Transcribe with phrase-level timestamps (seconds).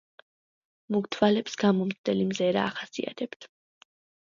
[0.95, 3.49] მუქ თვალებს გამომცდელი მზერა ახასიათებთ.